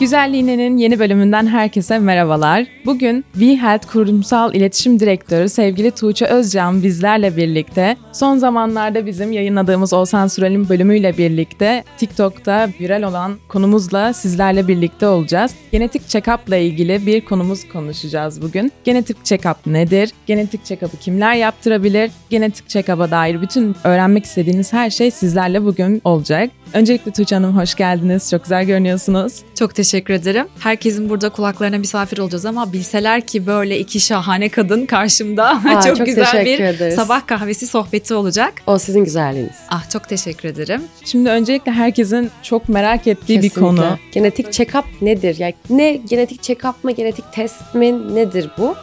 [0.00, 2.66] Güzelliğine'nin yeni bölümünden herkese merhabalar.
[2.86, 10.26] Bugün VHealth Kurumsal İletişim Direktörü sevgili Tuğçe Özcan bizlerle birlikte son zamanlarda bizim yayınladığımız Oğuzhan
[10.26, 15.54] Sürel'in bölümüyle birlikte TikTok'ta viral olan konumuzla sizlerle birlikte olacağız.
[15.72, 18.72] Genetik check-up ile ilgili bir konumuz konuşacağız bugün.
[18.84, 20.10] Genetik check-up nedir?
[20.26, 22.10] Genetik check-up'ı kimler yaptırabilir?
[22.30, 26.50] Genetik check-up'a dair bütün öğrenmek istediğiniz her şey sizlerle bugün olacak.
[26.72, 28.30] Öncelikle Tuğçe Hanım hoş geldiniz.
[28.30, 29.42] Çok güzel görünüyorsunuz.
[29.58, 30.46] Çok teşekkür ederim.
[30.58, 35.96] Herkesin burada kulaklarına misafir olacağız ama bilseler ki böyle iki şahane kadın karşımda Aa, çok,
[35.96, 36.94] çok güzel bir ederiz.
[36.94, 38.52] sabah kahvesi sohbeti olacak.
[38.66, 39.56] O sizin güzelliğiniz.
[39.70, 40.82] Ah çok teşekkür ederim.
[41.04, 43.60] Şimdi öncelikle herkesin çok merak ettiği bir Kesinlikle.
[43.60, 43.98] konu.
[44.12, 45.36] Genetik check-up nedir?
[45.38, 48.74] Yani ne genetik check-up mı, genetik test mi nedir bu?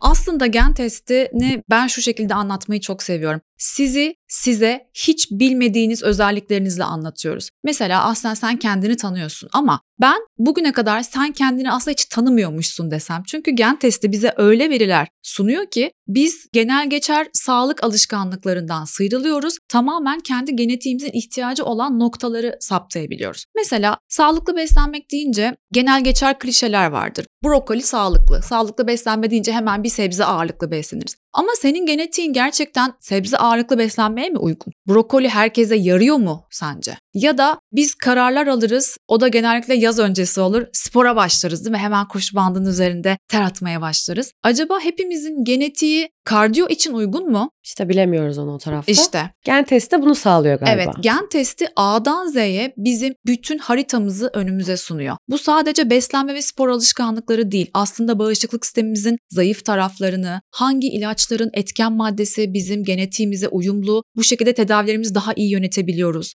[0.00, 3.40] Aslında gen testini ben şu şekilde anlatmayı çok seviyorum.
[3.58, 7.50] Sizi size hiç bilmediğiniz özelliklerinizle anlatıyoruz.
[7.64, 13.22] Mesela aslında sen kendini tanıyorsun ama ben bugüne kadar sen kendini aslında hiç tanımıyormuşsun desem.
[13.26, 19.58] Çünkü gen testi bize öyle veriler sunuyor ki biz genel geçer sağlık alışkanlıklarından sıyrılıyoruz.
[19.68, 23.44] Tamamen kendi genetiğimizin ihtiyacı olan noktaları saptayabiliyoruz.
[23.56, 27.26] Mesela sağlıklı beslenmek deyince genel geçer klişeler vardır.
[27.44, 28.42] Brokoli sağlıklı.
[28.42, 31.16] Sağlıklı beslenme deyince hemen bir sebze ağırlıklı besleniriz.
[31.32, 34.72] Ama senin genetiğin gerçekten sebze ağırlıklı beslenmeye mi uygun?
[34.88, 36.98] Brokoli herkese yarıyor mu sence?
[37.18, 41.78] Ya da biz kararlar alırız, o da genellikle yaz öncesi olur, spora başlarız değil mi?
[41.78, 44.32] Hemen koşu bandının üzerinde ter atmaya başlarız.
[44.42, 47.50] Acaba hepimizin genetiği kardiyo için uygun mu?
[47.64, 48.92] İşte bilemiyoruz onu o tarafta.
[48.92, 50.82] İşte Gen testi bunu sağlıyor galiba.
[50.82, 55.16] Evet, gen testi A'dan Z'ye bizim bütün haritamızı önümüze sunuyor.
[55.28, 57.70] Bu sadece beslenme ve spor alışkanlıkları değil.
[57.74, 65.14] Aslında bağışıklık sistemimizin zayıf taraflarını, hangi ilaçların etken maddesi bizim genetiğimize uyumlu, bu şekilde tedavilerimizi
[65.14, 66.34] daha iyi yönetebiliyoruz.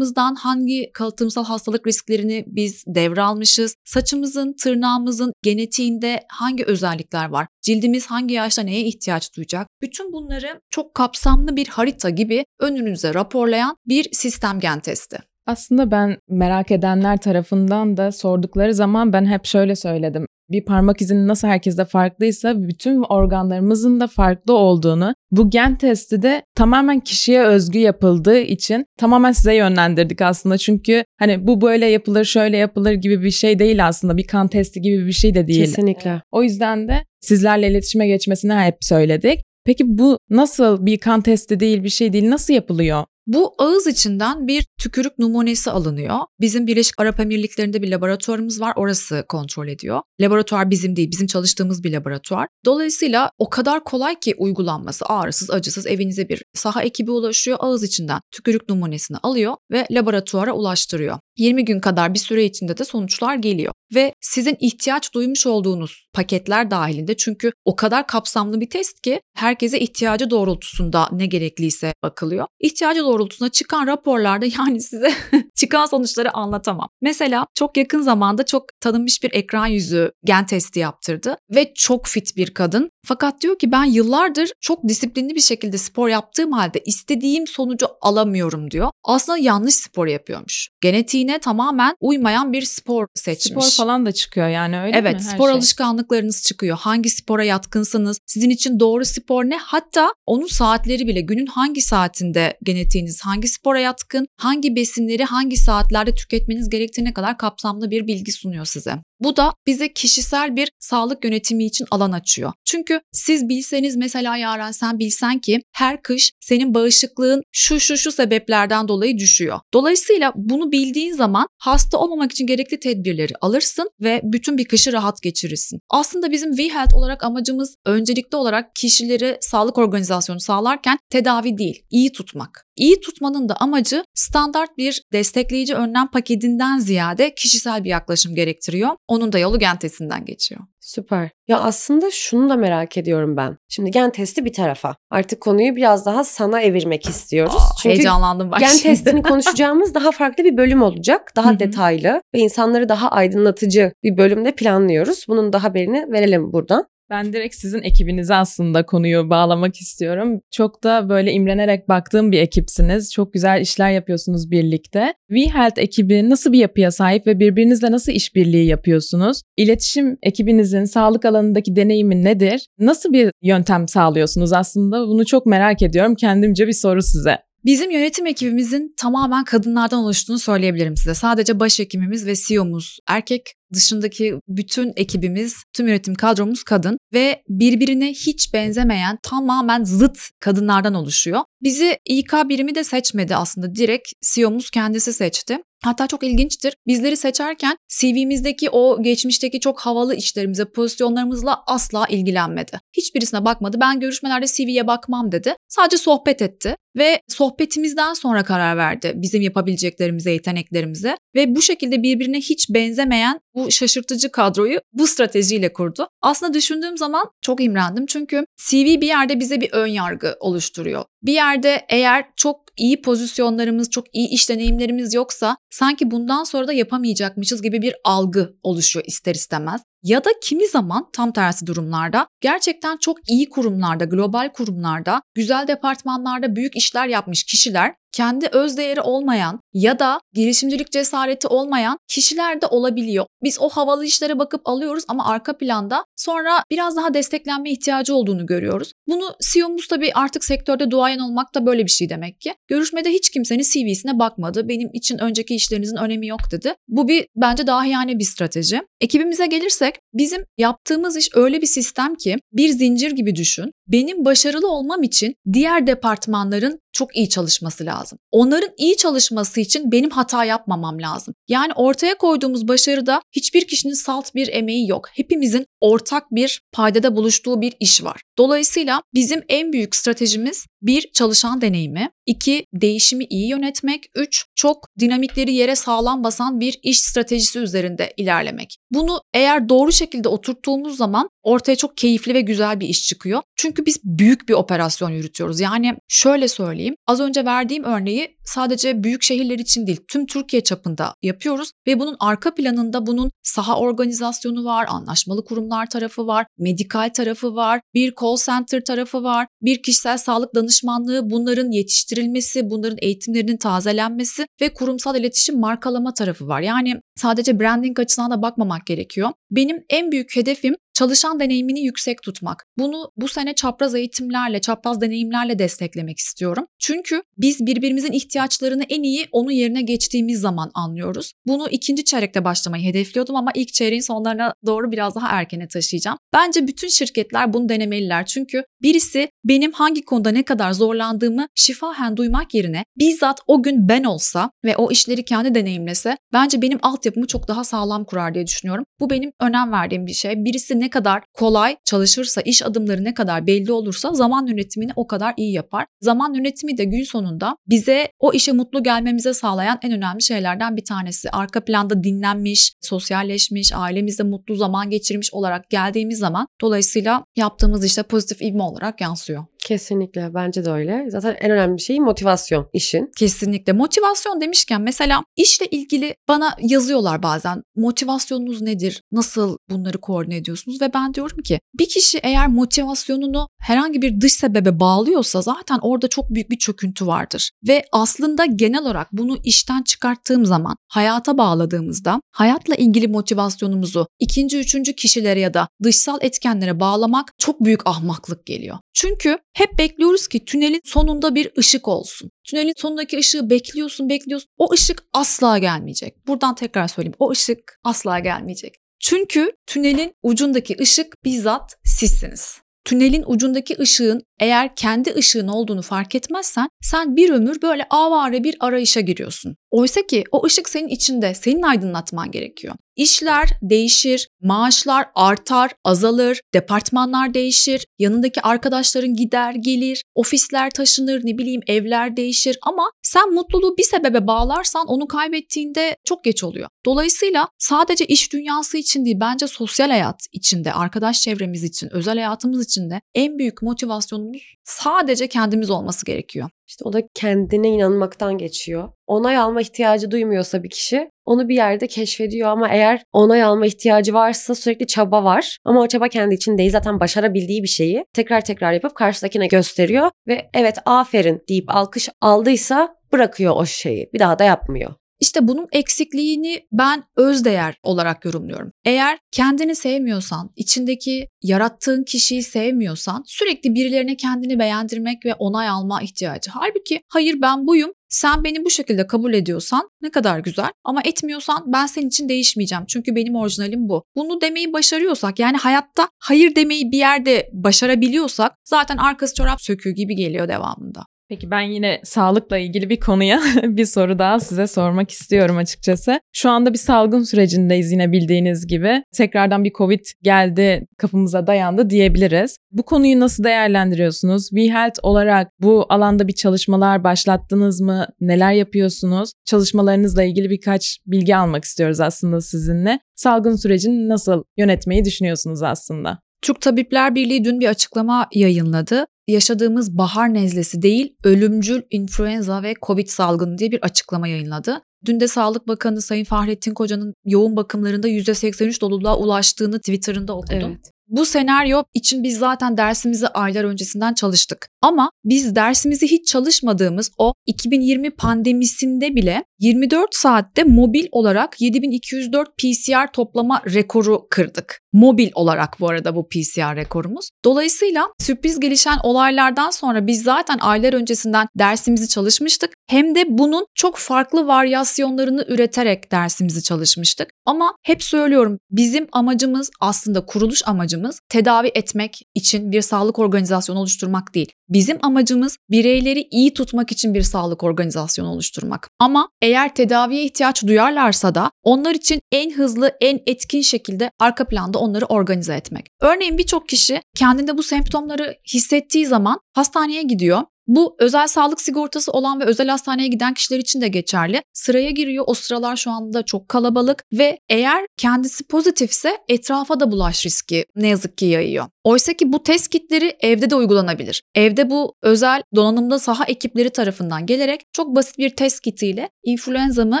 [0.12, 8.34] Atalarımızdan hangi kalıtımsal hastalık risklerini biz devralmışız, saçımızın, tırnağımızın genetiğinde hangi özellikler var, cildimiz hangi
[8.34, 14.60] yaşta neye ihtiyaç duyacak, bütün bunları çok kapsamlı bir harita gibi önünüze raporlayan bir sistem
[14.60, 15.18] gen testi.
[15.46, 20.26] Aslında ben merak edenler tarafından da sordukları zaman ben hep şöyle söyledim.
[20.52, 26.42] Bir parmak izinin nasıl herkeste farklıysa bütün organlarımızın da farklı olduğunu, bu gen testi de
[26.54, 30.58] tamamen kişiye özgü yapıldığı için tamamen size yönlendirdik aslında.
[30.58, 34.16] Çünkü hani bu böyle yapılır, şöyle yapılır gibi bir şey değil aslında.
[34.16, 35.64] Bir kan testi gibi bir şey de değil.
[35.64, 36.22] Kesinlikle.
[36.32, 39.40] O yüzden de sizlerle iletişime geçmesini hep söyledik.
[39.64, 43.04] Peki bu nasıl bir kan testi değil, bir şey değil, nasıl yapılıyor?
[43.26, 46.18] Bu ağız içinden bir tükürük numunesi alınıyor.
[46.40, 48.72] Bizim Birleşik Arap Emirlikleri'nde bir laboratuvarımız var.
[48.76, 50.00] Orası kontrol ediyor.
[50.20, 52.48] Laboratuvar bizim değil, bizim çalıştığımız bir laboratuvar.
[52.64, 57.58] Dolayısıyla o kadar kolay ki uygulanması ağrısız, acısız evinize bir saha ekibi ulaşıyor.
[57.60, 61.18] Ağız içinden tükürük numunesini alıyor ve laboratuvara ulaştırıyor.
[61.38, 63.72] 20 gün kadar bir süre içinde de sonuçlar geliyor.
[63.94, 69.80] Ve sizin ihtiyaç duymuş olduğunuz paketler dahilinde çünkü o kadar kapsamlı bir test ki herkese
[69.80, 72.46] ihtiyacı doğrultusunda ne gerekliyse bakılıyor.
[72.60, 75.14] İhtiyacı doğrultusunda çıkan raporlarda yani size
[75.54, 76.88] çıkan sonuçları anlatamam.
[77.00, 82.36] Mesela çok yakın zamanda çok tanınmış bir ekran yüzü gen testi yaptırdı ve çok fit
[82.36, 82.90] bir kadın.
[83.06, 88.70] Fakat diyor ki ben yıllardır çok disiplinli bir şekilde spor yaptığım halde istediğim sonucu alamıyorum
[88.70, 88.90] diyor.
[89.04, 90.68] Aslında yanlış spor yapıyormuş.
[90.80, 93.66] Genetiğine tamamen uymayan bir spor seçmiş.
[93.66, 95.26] Spor falan da çıkıyor yani öyle evet, mi?
[95.26, 95.56] Her spor şey?
[95.56, 96.78] alışkanlıklarınız çıkıyor.
[96.78, 98.18] Hangi spora yatkınsınız?
[98.26, 99.56] Sizin için doğru spor ne?
[99.56, 106.14] Hatta onun saatleri bile günün hangi saatinde genetiğiniz hangi spora yatkın, hangi besinleri hangi saatlerde
[106.14, 108.94] tüketmeniz gerektiğine kadar kapsamlı bir bilgi sunuyor size.
[109.22, 112.52] Bu da bize kişisel bir sağlık yönetimi için alan açıyor.
[112.64, 118.12] Çünkü siz bilseniz mesela Yaren sen bilsen ki her kış senin bağışıklığın şu şu şu
[118.12, 119.60] sebeplerden dolayı düşüyor.
[119.74, 125.22] Dolayısıyla bunu bildiğin zaman hasta olmamak için gerekli tedbirleri alırsın ve bütün bir kışı rahat
[125.22, 125.80] geçirirsin.
[125.90, 132.66] Aslında bizim V-Health olarak amacımız öncelikli olarak kişileri sağlık organizasyonu sağlarken tedavi değil, iyi tutmak.
[132.82, 138.90] İyi tutmanın da amacı standart bir destekleyici önlem paketinden ziyade kişisel bir yaklaşım gerektiriyor.
[139.08, 140.60] Onun da yolu gen testinden geçiyor.
[140.80, 141.30] Süper.
[141.48, 143.56] Ya aslında şunu da merak ediyorum ben.
[143.68, 144.96] Şimdi gen testi bir tarafa.
[145.10, 147.54] Artık konuyu biraz daha sana evirmek istiyoruz.
[147.56, 148.82] Aa, Çünkü heyecanlandım bak gen şimdi.
[148.82, 151.32] testini konuşacağımız daha farklı bir bölüm olacak.
[151.36, 151.58] Daha Hı hı.
[151.58, 155.24] detaylı ve insanları daha aydınlatıcı bir bölümde planlıyoruz.
[155.28, 156.86] Bunun da haberini verelim buradan.
[157.12, 160.40] Ben direkt sizin ekibinize aslında konuyu bağlamak istiyorum.
[160.50, 163.12] Çok da böyle imrenerek baktığım bir ekipsiniz.
[163.12, 165.14] Çok güzel işler yapıyorsunuz birlikte.
[165.28, 169.42] WeHealth ekibi nasıl bir yapıya sahip ve birbirinizle nasıl işbirliği yapıyorsunuz?
[169.56, 172.66] İletişim ekibinizin sağlık alanındaki deneyimi nedir?
[172.78, 175.06] Nasıl bir yöntem sağlıyorsunuz aslında?
[175.08, 176.14] Bunu çok merak ediyorum.
[176.14, 177.38] Kendimce bir soru size.
[177.64, 181.14] Bizim yönetim ekibimizin tamamen kadınlardan oluştuğunu söyleyebilirim size.
[181.14, 188.54] Sadece başhekimimiz ve CEO'muz erkek, dışındaki bütün ekibimiz, tüm yönetim kadromuz kadın ve birbirine hiç
[188.54, 191.40] benzemeyen tamamen zıt kadınlardan oluşuyor.
[191.62, 193.74] Bizi İK birimi de seçmedi aslında.
[193.74, 195.58] Direkt CEO'muz kendisi seçti.
[195.84, 196.74] Hatta çok ilginçtir.
[196.86, 202.80] Bizleri seçerken CV'mizdeki o geçmişteki çok havalı işlerimize, pozisyonlarımızla asla ilgilenmedi.
[202.96, 203.76] Hiçbirisine bakmadı.
[203.80, 205.54] Ben görüşmelerde CV'ye bakmam dedi.
[205.68, 212.38] Sadece sohbet etti ve sohbetimizden sonra karar verdi bizim yapabileceklerimize, yeteneklerimize ve bu şekilde birbirine
[212.38, 216.08] hiç benzemeyen bu şaşırtıcı kadroyu bu stratejiyle kurdu.
[216.22, 221.04] Aslında düşündüğüm zaman çok imrendim çünkü CV bir yerde bize bir ön yargı oluşturuyor.
[221.22, 226.72] Bir yerde eğer çok iyi pozisyonlarımız, çok iyi iş deneyimlerimiz yoksa sanki bundan sonra da
[226.72, 229.80] yapamayacakmışız gibi bir algı oluşuyor ister istemez.
[230.02, 236.56] Ya da kimi zaman tam tersi durumlarda gerçekten çok iyi kurumlarda, global kurumlarda, güzel departmanlarda
[236.56, 242.66] büyük işler yapmış kişiler kendi öz değeri olmayan ya da girişimcilik cesareti olmayan kişiler de
[242.66, 243.26] olabiliyor.
[243.42, 248.46] Biz o havalı işlere bakıp alıyoruz ama arka planda sonra biraz daha desteklenme ihtiyacı olduğunu
[248.46, 248.91] görüyoruz.
[249.08, 252.54] Bunu CEO'muz tabii artık sektörde duayen olmak da böyle bir şey demek ki.
[252.68, 254.68] Görüşmede hiç kimsenin CV'sine bakmadı.
[254.68, 256.74] Benim için önceki işlerinizin önemi yok dedi.
[256.88, 258.82] Bu bir bence daha yani bir strateji.
[259.00, 263.72] Ekibimize gelirsek bizim yaptığımız iş öyle bir sistem ki bir zincir gibi düşün.
[263.88, 268.18] Benim başarılı olmam için diğer departmanların çok iyi çalışması lazım.
[268.30, 271.34] Onların iyi çalışması için benim hata yapmamam lazım.
[271.48, 275.08] Yani ortaya koyduğumuz başarıda hiçbir kişinin salt bir emeği yok.
[275.12, 278.20] Hepimizin ortak bir paydada buluştuğu bir iş var.
[278.38, 285.54] Dolayısıyla bizim en büyük stratejimiz bir çalışan deneyimi, iki değişimi iyi yönetmek, üç çok dinamikleri
[285.54, 288.76] yere sağlam basan bir iş stratejisi üzerinde ilerlemek.
[288.90, 293.42] Bunu eğer doğru şekilde oturttuğumuz zaman ortaya çok keyifli ve güzel bir iş çıkıyor.
[293.56, 295.60] Çünkü biz büyük bir operasyon yürütüyoruz.
[295.60, 296.94] Yani şöyle söyleyeyim.
[297.06, 302.16] Az önce verdiğim örneği sadece büyük şehirler için değil, tüm Türkiye çapında yapıyoruz ve bunun
[302.20, 308.36] arka planında bunun saha organizasyonu var, anlaşmalı kurumlar tarafı var, medikal tarafı var, bir call
[308.46, 315.60] center tarafı var, bir kişisel sağlık danışmanlığı, bunların yetiştirilmesi, bunların eğitimlerinin tazelenmesi ve kurumsal iletişim
[315.60, 316.60] markalama tarafı var.
[316.60, 319.30] Yani sadece branding açısından da bakmamak gerekiyor.
[319.50, 322.66] Benim en büyük hedefim çalışan deneyimini yüksek tutmak.
[322.78, 326.66] Bunu bu sene çapraz eğitimlerle, çapraz deneyimlerle desteklemek istiyorum.
[326.78, 331.32] Çünkü biz birbirimizin ihtiyaçlarını en iyi onun yerine geçtiğimiz zaman anlıyoruz.
[331.46, 336.18] Bunu ikinci çeyrekte başlamayı hedefliyordum ama ilk çeyreğin sonlarına doğru biraz daha erkene taşıyacağım.
[336.32, 338.26] Bence bütün şirketler bunu denemeliler.
[338.26, 344.04] Çünkü birisi benim hangi konuda ne kadar zorlandığımı şifahen duymak yerine bizzat o gün ben
[344.04, 348.84] olsa ve o işleri kendi deneyimlese bence benim altyapımı çok daha sağlam kurar diye düşünüyorum.
[349.00, 350.44] Bu benim önem verdiğim bir şey.
[350.44, 355.34] Birisi ne kadar kolay çalışırsa, iş adımları ne kadar belli olursa zaman yönetimini o kadar
[355.36, 355.86] iyi yapar.
[356.00, 360.84] Zaman yönetimi de gün sonunda bize o işe mutlu gelmemize sağlayan en önemli şeylerden bir
[360.84, 361.30] tanesi.
[361.30, 368.42] Arka planda dinlenmiş, sosyalleşmiş, ailemizde mutlu zaman geçirmiş olarak geldiğimiz zaman dolayısıyla yaptığımız işte pozitif
[368.42, 369.44] ivme olarak yansıyor.
[369.66, 371.06] Kesinlikle bence de öyle.
[371.08, 373.10] Zaten en önemli şey motivasyon işin.
[373.16, 373.72] Kesinlikle.
[373.72, 377.62] Motivasyon demişken mesela işle ilgili bana yazıyorlar bazen.
[377.76, 379.02] Motivasyonunuz nedir?
[379.12, 380.80] Nasıl bunları koordine ediyorsunuz?
[380.80, 386.08] Ve ben diyorum ki bir kişi eğer motivasyonunu herhangi bir dış sebebe bağlıyorsa zaten orada
[386.08, 387.50] çok büyük bir çöküntü vardır.
[387.68, 394.92] Ve aslında genel olarak bunu işten çıkarttığım zaman hayata bağladığımızda hayatla ilgili motivasyonumuzu ikinci, üçüncü
[394.94, 398.78] kişilere ya da dışsal etkenlere bağlamak çok büyük ahmaklık geliyor.
[398.94, 402.30] Çünkü hep bekliyoruz ki tünelin sonunda bir ışık olsun.
[402.44, 404.48] Tünelin sonundaki ışığı bekliyorsun, bekliyorsun.
[404.58, 406.26] O ışık asla gelmeyecek.
[406.26, 407.16] Buradan tekrar söyleyeyim.
[407.18, 408.74] O ışık asla gelmeyecek.
[409.00, 412.58] Çünkü tünelin ucundaki ışık bizzat sizsiniz.
[412.84, 418.56] Tünelin ucundaki ışığın eğer kendi ışığın olduğunu fark etmezsen sen bir ömür böyle avare bir
[418.60, 419.56] arayışa giriyorsun.
[419.72, 422.74] Oysa ki o ışık senin içinde, senin aydınlatman gerekiyor.
[422.96, 431.60] İşler değişir, maaşlar artar, azalır, departmanlar değişir, yanındaki arkadaşların gider gelir, ofisler taşınır, ne bileyim
[431.66, 436.68] evler değişir ama sen mutluluğu bir sebebe bağlarsan onu kaybettiğinde çok geç oluyor.
[436.86, 442.64] Dolayısıyla sadece iş dünyası için değil bence sosyal hayat içinde, arkadaş çevremiz için, özel hayatımız
[442.64, 446.50] için de en büyük motivasyonumuz sadece kendimiz olması gerekiyor.
[446.72, 448.88] İşte o da kendine inanmaktan geçiyor.
[449.06, 454.14] Onay alma ihtiyacı duymuyorsa bir kişi onu bir yerde keşfediyor ama eğer onay alma ihtiyacı
[454.14, 455.58] varsa sürekli çaba var.
[455.64, 460.10] Ama o çaba kendi için değil zaten başarabildiği bir şeyi tekrar tekrar yapıp karşıdakine gösteriyor
[460.28, 464.10] ve evet aferin deyip alkış aldıysa bırakıyor o şeyi.
[464.14, 464.94] Bir daha da yapmıyor.
[465.22, 468.72] İşte bunun eksikliğini ben özdeğer olarak yorumluyorum.
[468.84, 476.50] Eğer kendini sevmiyorsan, içindeki yarattığın kişiyi sevmiyorsan sürekli birilerine kendini beğendirmek ve onay alma ihtiyacı.
[476.50, 481.64] Halbuki hayır ben buyum, sen beni bu şekilde kabul ediyorsan ne kadar güzel ama etmiyorsan
[481.66, 482.84] ben senin için değişmeyeceğim.
[482.88, 484.04] Çünkü benim orijinalim bu.
[484.16, 490.16] Bunu demeyi başarıyorsak yani hayatta hayır demeyi bir yerde başarabiliyorsak zaten arkası çorap söküğü gibi
[490.16, 491.06] geliyor devamında.
[491.28, 496.20] Peki ben yine sağlıkla ilgili bir konuya bir soru daha size sormak istiyorum açıkçası.
[496.32, 499.04] Şu anda bir salgın sürecindeyiz yine bildiğiniz gibi.
[499.16, 502.56] Tekrardan bir Covid geldi kapımıza dayandı diyebiliriz.
[502.72, 504.48] Bu konuyu nasıl değerlendiriyorsunuz?
[504.48, 508.06] WeHealth olarak bu alanda bir çalışmalar başlattınız mı?
[508.20, 509.32] Neler yapıyorsunuz?
[509.44, 513.00] Çalışmalarınızla ilgili birkaç bilgi almak istiyoruz aslında sizinle.
[513.14, 516.18] Salgın sürecini nasıl yönetmeyi düşünüyorsunuz aslında?
[516.42, 519.06] Türk Tabipler Birliği dün bir açıklama yayınladı.
[519.28, 524.82] Yaşadığımız bahar nezlesi değil, ölümcül influenza ve Covid salgını diye bir açıklama yayınladı.
[525.04, 530.70] Dün de Sağlık Bakanı Sayın Fahrettin Koca'nın yoğun bakımlarında %83 doluluğa ulaştığını Twitter'ında okudum.
[530.70, 530.90] Evet.
[531.08, 534.68] Bu senaryo için biz zaten dersimizi aylar öncesinden çalıştık.
[534.82, 543.12] Ama biz dersimizi hiç çalışmadığımız o 2020 pandemisinde bile 24 saatte mobil olarak 7204 PCR
[543.12, 544.80] toplama rekoru kırdık.
[544.92, 547.30] Mobil olarak bu arada bu PCR rekorumuz.
[547.44, 552.72] Dolayısıyla sürpriz gelişen olaylardan sonra biz zaten aylar öncesinden dersimizi çalışmıştık.
[552.88, 557.28] Hem de bunun çok farklı varyasyonlarını üreterek dersimizi çalışmıştık.
[557.46, 564.34] Ama hep söylüyorum bizim amacımız aslında kuruluş amacımız tedavi etmek için bir sağlık organizasyonu oluşturmak
[564.34, 564.52] değil.
[564.68, 568.88] Bizim amacımız bireyleri iyi tutmak için bir sağlık organizasyonu oluşturmak.
[568.98, 574.78] Ama eğer tedaviye ihtiyaç duyarlarsa da onlar için en hızlı, en etkin şekilde arka planda
[574.78, 575.86] onları organize etmek.
[576.00, 580.42] Örneğin birçok kişi kendinde bu semptomları hissettiği zaman hastaneye gidiyor.
[580.66, 584.42] Bu özel sağlık sigortası olan ve özel hastaneye giden kişiler için de geçerli.
[584.52, 585.24] Sıraya giriyor.
[585.26, 590.88] O sıralar şu anda çok kalabalık ve eğer kendisi pozitifse etrafa da bulaş riski ne
[590.88, 591.66] yazık ki yayıyor.
[591.84, 594.22] Oysa ki bu test kitleri evde de uygulanabilir.
[594.34, 600.00] Evde bu özel donanımda saha ekipleri tarafından gelerek çok basit bir test kitiyle influenza mı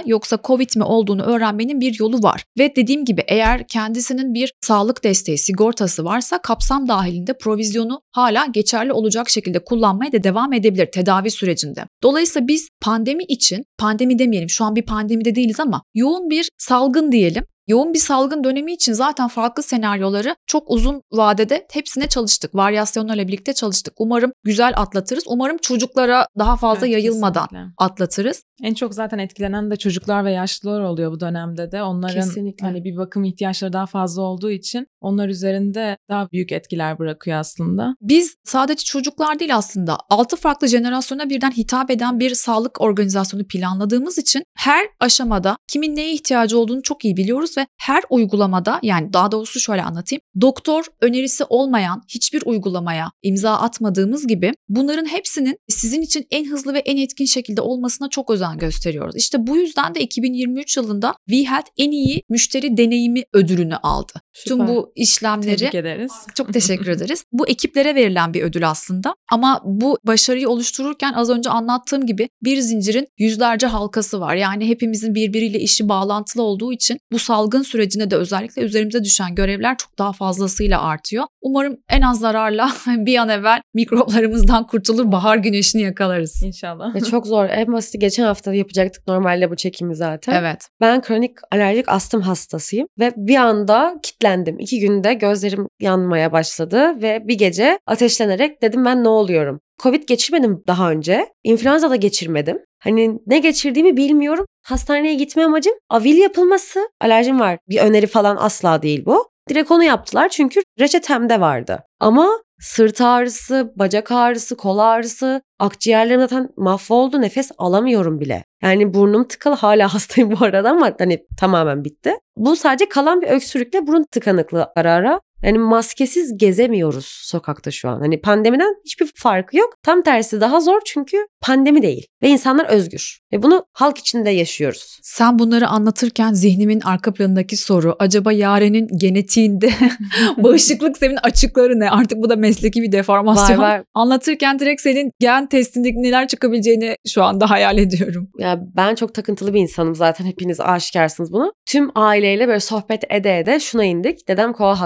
[0.06, 2.44] yoksa covid mi olduğunu öğrenmenin bir yolu var.
[2.58, 8.92] Ve dediğim gibi eğer kendisinin bir sağlık desteği sigortası varsa kapsam dahilinde provizyonu hala geçerli
[8.92, 11.84] olacak şekilde kullanmaya da devam edebilir tedavi sürecinde.
[12.02, 17.12] Dolayısıyla biz pandemi için, pandemi demeyelim şu an bir pandemide değiliz ama yoğun bir salgın
[17.12, 17.44] diyelim.
[17.66, 22.54] Yoğun bir salgın dönemi için zaten farklı senaryoları çok uzun vadede hepsine çalıştık.
[22.54, 23.94] Varyasyonlarla birlikte çalıştık.
[23.98, 25.24] Umarım güzel atlatırız.
[25.26, 27.74] Umarım çocuklara daha fazla Evet, yayılmadan kesinlikle.
[27.78, 28.42] atlatırız.
[28.62, 31.82] En çok zaten etkilenen de çocuklar ve yaşlılar oluyor bu dönemde de.
[31.82, 32.66] Onların Kesinlikle.
[32.66, 37.94] hani bir bakım ihtiyaçları daha fazla olduğu için onlar üzerinde daha büyük etkiler bırakıyor aslında.
[38.00, 44.18] Biz sadece çocuklar değil aslında 6 farklı jenerasyona birden hitap eden bir sağlık organizasyonu planladığımız
[44.18, 49.32] için her aşamada kimin neye ihtiyacı olduğunu çok iyi biliyoruz ve her uygulamada yani daha
[49.32, 50.20] doğrusu şöyle anlatayım.
[50.40, 56.78] Doktor önerisi olmayan hiçbir uygulamaya imza atmadığımız gibi bunların hepsinin sizin için en hızlı ve
[56.78, 59.16] en etkin şekilde olmasına çok özen gösteriyoruz.
[59.16, 64.12] İşte bu yüzden de 2023 yılında WeHealth en iyi müşteri deneyimi ödülünü aldı.
[64.46, 64.68] Tüm Süper.
[64.68, 66.12] bu işlemleri Tebrik ederiz.
[66.34, 67.24] çok teşekkür ederiz.
[67.32, 69.14] Bu ekiplere verilen bir ödül aslında.
[69.30, 74.34] Ama bu başarıyı oluştururken az önce anlattığım gibi bir zincirin yüzlerce halkası var.
[74.34, 79.76] Yani hepimizin birbiriyle işi bağlantılı olduğu için bu salgın sürecinde de özellikle üzerimize düşen görevler
[79.76, 81.24] çok daha fazlasıyla artıyor.
[81.42, 86.42] Umarım en az zararla bir an evvel mikroplarımızdan kurtulur, bahar güneşini yakalarız.
[86.42, 86.94] İnşallah.
[86.94, 87.44] Ve çok zor.
[87.44, 90.32] En basiti geçen hafta yapacaktık normalde bu çekimi zaten.
[90.32, 90.68] Evet.
[90.80, 94.58] Ben kronik alerjik astım hastasıyım ve bir anda kitlendim.
[94.58, 99.60] İki günde gözlerim yanmaya başladı ve bir gece ateşlenerek dedim ben ne oluyorum?
[99.82, 101.26] Covid geçirmedim daha önce.
[101.44, 102.58] İnfluenza da geçirmedim.
[102.78, 104.46] Hani ne geçirdiğimi bilmiyorum.
[104.62, 106.80] Hastaneye gitme amacım avil yapılması.
[107.00, 107.58] Alerjim var.
[107.68, 109.30] Bir öneri falan asla değil bu.
[109.48, 111.82] Direkt onu yaptılar çünkü reçetemde vardı.
[112.00, 117.20] Ama sırt ağrısı, bacak ağrısı, kol ağrısı, akciğerlerim zaten mahvoldu.
[117.20, 118.44] Nefes alamıyorum bile.
[118.62, 122.14] Yani burnum tıkalı hala hastayım bu arada ama hani tamamen bitti.
[122.36, 125.20] Bu sadece kalan bir öksürükle burun tıkanıklığı ara ara.
[125.42, 128.00] Yani maskesiz gezemiyoruz sokakta şu an.
[128.00, 129.74] Hani pandemiden hiçbir farkı yok.
[129.82, 133.18] Tam tersi daha zor çünkü pandemi değil ve insanlar özgür.
[133.32, 134.98] Ve bunu halk içinde yaşıyoruz.
[135.02, 139.70] Sen bunları anlatırken zihnimin arka planındaki soru acaba Yaren'in genetiğinde
[140.36, 141.90] bağışıklık sistemin açıkları ne?
[141.90, 143.58] Artık bu da mesleki bir deformasyon.
[143.58, 143.82] Var var.
[143.94, 148.28] Anlatırken direkt senin gen testindeki neler çıkabileceğini şu anda hayal ediyorum.
[148.38, 151.52] Ya ben çok takıntılı bir insanım zaten hepiniz aşikarsınız bunu.
[151.66, 154.28] Tüm aileyle böyle sohbet ede ede şuna indik.
[154.28, 154.80] Dedem kova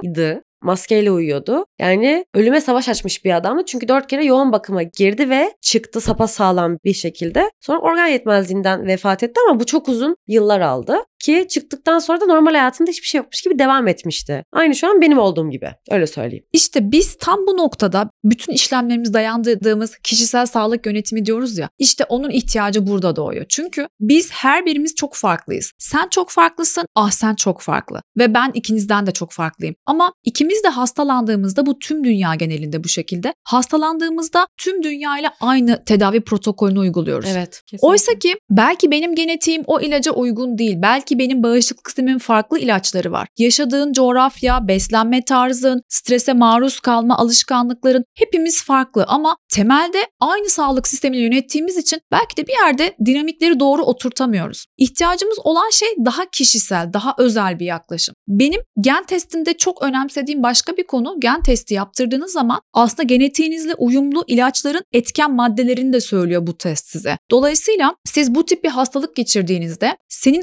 [0.00, 0.42] hastasıydı.
[0.62, 1.64] Maskeyle uyuyordu.
[1.78, 3.62] Yani ölüme savaş açmış bir adamdı.
[3.66, 7.50] Çünkü dört kere yoğun bakıma girdi ve çıktı sapasağlam bir şekilde.
[7.60, 10.96] Sonra organ yetmezliğinden vefat etti ama bu çok uzun yıllar aldı.
[11.20, 14.44] Ki çıktıktan sonra da normal hayatında hiçbir şey yokmuş gibi devam etmişti.
[14.52, 15.70] Aynı şu an benim olduğum gibi.
[15.90, 16.44] Öyle söyleyeyim.
[16.52, 21.68] İşte biz tam bu noktada bütün işlemlerimiz dayandırdığımız kişisel sağlık yönetimi diyoruz ya.
[21.78, 23.46] İşte onun ihtiyacı burada doğuyor.
[23.48, 25.72] Çünkü biz her birimiz çok farklıyız.
[25.78, 28.02] Sen çok farklısın, ah sen çok farklı.
[28.18, 29.74] Ve ben ikinizden de çok farklıyım.
[29.86, 33.34] Ama ikimiz de hastalandığımızda bu tüm dünya genelinde bu şekilde.
[33.44, 37.28] Hastalandığımızda tüm dünya ile aynı tedavi protokolünü uyguluyoruz.
[37.32, 37.62] Evet.
[37.80, 40.76] Oysa ki belki benim genetiğim o ilaca uygun değil.
[40.82, 43.28] Belki benim bağışıklık sistemin farklı ilaçları var.
[43.38, 51.20] Yaşadığın coğrafya, beslenme tarzın, strese maruz kalma alışkanlıkların hepimiz farklı ama temelde aynı sağlık sistemini
[51.22, 54.66] yönettiğimiz için belki de bir yerde dinamikleri doğru oturtamıyoruz.
[54.78, 58.14] İhtiyacımız olan şey daha kişisel, daha özel bir yaklaşım.
[58.28, 64.24] Benim gen testinde çok önemsediğim başka bir konu gen testi yaptırdığınız zaman aslında genetiğinizle uyumlu
[64.26, 67.18] ilaçların etken maddelerini de söylüyor bu test size.
[67.30, 70.42] Dolayısıyla siz bu tip bir hastalık geçirdiğinizde senin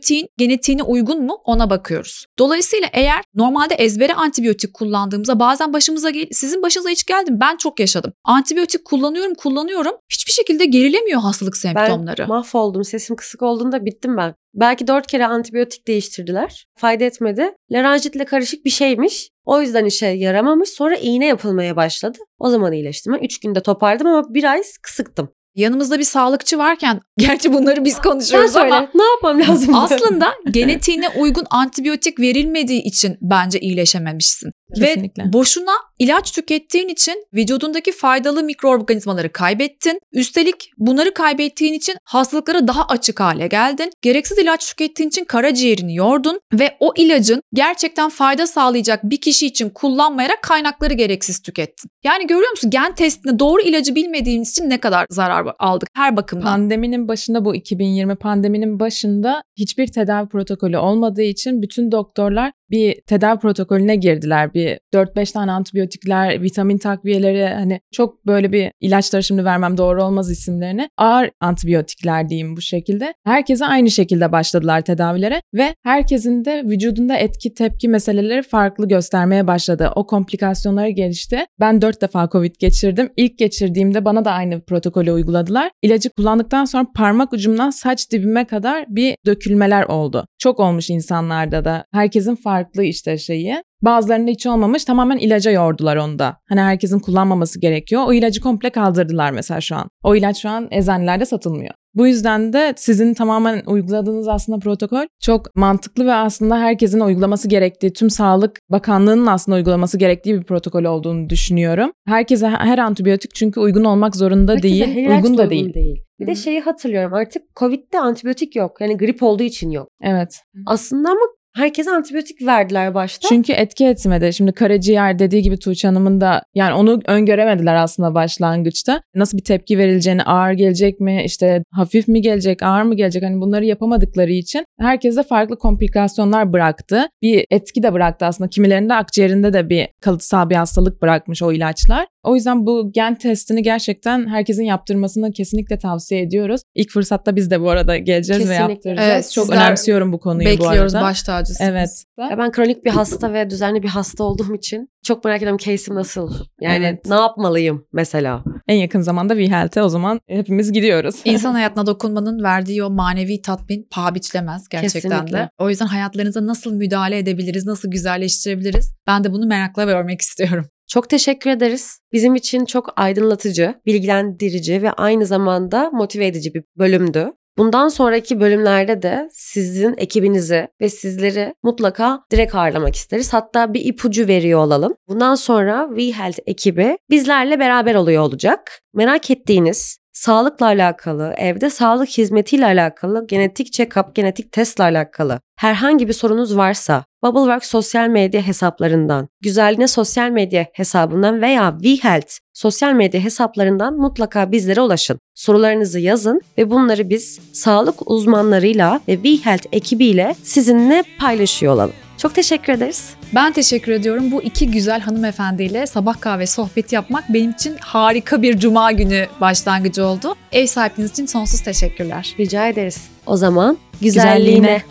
[0.00, 2.26] antibiyotiğin genetiğine uygun mu ona bakıyoruz.
[2.38, 7.40] Dolayısıyla eğer normalde ezbere antibiyotik kullandığımızda bazen başımıza gel sizin başınıza hiç geldi mi?
[7.40, 8.12] Ben çok yaşadım.
[8.24, 12.22] Antibiyotik kullanıyorum kullanıyorum hiçbir şekilde gerilemiyor hastalık semptomları.
[12.22, 12.84] Ben mahvoldum.
[12.84, 14.34] Sesim kısık olduğunda bittim ben.
[14.54, 16.66] Belki dört kere antibiyotik değiştirdiler.
[16.78, 17.52] Fayda etmedi.
[17.70, 19.30] Laranjitle karışık bir şeymiş.
[19.44, 20.68] O yüzden işe yaramamış.
[20.68, 22.18] Sonra iğne yapılmaya başladı.
[22.38, 23.12] O zaman iyileştim.
[23.12, 25.28] Ben üç günde toparladım ama bir ay kısıktım.
[25.60, 28.74] Yanımızda bir sağlıkçı varken gerçi bunları biz Sen konuşuyoruz söyle.
[28.74, 29.74] ama Ne yapmam lazım?
[29.74, 34.50] aslında genetiğine uygun antibiyotik verilmediği için bence iyileşememişsin.
[34.74, 35.22] Kesinlikle.
[35.24, 40.00] Ve boşuna ilaç tükettiğin için vücudundaki faydalı mikroorganizmaları kaybettin.
[40.12, 43.90] Üstelik bunları kaybettiğin için hastalıklara daha açık hale geldin.
[44.02, 49.70] Gereksiz ilaç tükettiğin için karaciğerini yordun ve o ilacın gerçekten fayda sağlayacak bir kişi için
[49.70, 51.90] kullanmayarak kaynakları gereksiz tükettin.
[52.04, 56.44] Yani görüyor musun gen testinde doğru ilacı bilmediğiniz için ne kadar zarar aldık her bakımdan.
[56.44, 63.38] Pandeminin başında bu 2020 pandeminin başında hiçbir tedavi protokolü olmadığı için bütün doktorlar bir tedavi
[63.38, 64.54] protokolüne girdiler.
[64.54, 65.52] Bir 4-5 tane
[65.90, 70.88] antibiyotikler, vitamin takviyeleri hani çok böyle bir ilaçları şimdi vermem doğru olmaz isimlerini.
[70.96, 73.14] Ağır antibiyotikler diyeyim bu şekilde.
[73.24, 79.90] Herkese aynı şekilde başladılar tedavilere ve herkesin de vücudunda etki tepki meseleleri farklı göstermeye başladı.
[79.94, 81.46] O komplikasyonları gelişti.
[81.60, 83.10] Ben 4 defa Covid geçirdim.
[83.16, 85.70] İlk geçirdiğimde bana da aynı protokolü uyguladılar.
[85.82, 90.26] İlacı kullandıktan sonra parmak ucumdan saç dibime kadar bir dökülmeler oldu.
[90.38, 91.84] Çok olmuş insanlarda da.
[91.92, 93.62] Herkesin farklı işte şeyi.
[93.82, 96.36] Bazılarında hiç olmamış tamamen ilaca yordular onu da.
[96.48, 98.02] Hani herkesin kullanmaması gerekiyor.
[98.06, 99.88] O ilacı komple kaldırdılar mesela şu an.
[100.04, 101.74] O ilaç şu an eczanelerde satılmıyor.
[101.94, 107.92] Bu yüzden de sizin tamamen uyguladığınız aslında protokol çok mantıklı ve aslında herkesin uygulaması gerektiği,
[107.92, 111.90] tüm Sağlık Bakanlığı'nın aslında uygulaması gerektiği bir protokol olduğunu düşünüyorum.
[112.06, 116.04] Herkese her antibiyotik çünkü uygun olmak zorunda Herkese değil, her ilaç uygun da da değil.
[116.20, 118.80] Bir de şeyi hatırlıyorum artık Covid'de antibiyotik yok.
[118.80, 119.88] Yani grip olduğu için yok.
[120.02, 120.40] Evet.
[120.66, 121.20] Aslında ama
[121.54, 123.28] herkese antibiyotik verdiler başta.
[123.28, 124.32] Çünkü etki etmedi.
[124.32, 129.02] Şimdi karaciğer dediği gibi Tuğçe Hanım'ın da yani onu öngöremediler aslında başlangıçta.
[129.14, 133.40] Nasıl bir tepki verileceğini, ağır gelecek mi, işte hafif mi gelecek, ağır mı gelecek hani
[133.40, 137.08] bunları yapamadıkları için herkese farklı komplikasyonlar bıraktı.
[137.22, 138.50] Bir etki de bıraktı aslında.
[138.50, 142.06] Kimilerinde akciğerinde de bir kalıtsal bir hastalık bırakmış o ilaçlar.
[142.24, 146.60] O yüzden bu gen testini gerçekten herkesin yaptırmasını kesinlikle tavsiye ediyoruz.
[146.74, 148.66] İlk fırsatta biz de bu arada geleceğiz Kesinlikle.
[148.68, 149.08] ve yaptıracağız.
[149.12, 151.06] Evet, Çok önemsiyorum bu konuyu bu Bekliyoruz arada.
[151.06, 151.70] baş tacısınız.
[151.70, 152.04] Evet.
[152.30, 155.94] Ya ben kronik bir hasta ve düzenli bir hasta olduğum için çok merak ediyorum case'im
[155.94, 156.30] nasıl?
[156.60, 157.06] Yani Evet.
[157.06, 158.44] ne yapmalıyım mesela?
[158.68, 161.14] En yakın zamanda VHealth'e o zaman hepimiz gidiyoruz.
[161.24, 165.38] İnsan hayatına dokunmanın verdiği o manevi tatmin paha biçilemez gerçekten Kesinlikle.
[165.38, 165.50] de.
[165.58, 168.92] O yüzden hayatlarınıza nasıl müdahale edebiliriz, nasıl güzelleştirebiliriz?
[169.06, 170.66] Ben de bunu merakla görmek istiyorum.
[170.90, 172.00] Çok teşekkür ederiz.
[172.12, 177.32] Bizim için çok aydınlatıcı, bilgilendirici ve aynı zamanda motive edici bir bölümdü.
[177.58, 183.32] Bundan sonraki bölümlerde de sizin ekibinizi ve sizleri mutlaka direkt ağırlamak isteriz.
[183.32, 184.94] Hatta bir ipucu veriyor olalım.
[185.08, 188.80] Bundan sonra WeHealth ekibi bizlerle beraber oluyor olacak.
[188.94, 196.12] Merak ettiğiniz, sağlıkla alakalı, evde sağlık hizmetiyle alakalı, genetik check-up, genetik testle alakalı herhangi bir
[196.12, 203.96] sorunuz varsa Bubbleworks sosyal medya hesaplarından, Güzelliğine sosyal medya hesabından veya WeHealth sosyal medya hesaplarından
[203.96, 205.18] mutlaka bizlere ulaşın.
[205.34, 211.94] Sorularınızı yazın ve bunları biz sağlık uzmanlarıyla ve WeHealth ekibiyle sizinle paylaşıyor olalım.
[212.22, 213.14] Çok teşekkür ederiz.
[213.34, 214.30] Ben teşekkür ediyorum.
[214.30, 220.06] Bu iki güzel hanımefendiyle sabah kahve sohbeti yapmak benim için harika bir cuma günü başlangıcı
[220.06, 220.34] oldu.
[220.52, 222.34] Ev sahipliğiniz için sonsuz teşekkürler.
[222.38, 223.08] Rica ederiz.
[223.26, 224.58] O zaman güzelliğine.
[224.58, 224.82] Güzelliğine.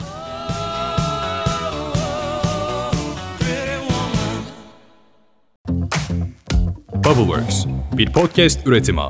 [6.94, 9.02] Bubbleworks bir podcast üretimi.